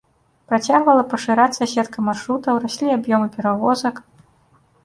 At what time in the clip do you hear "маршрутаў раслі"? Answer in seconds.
2.07-2.87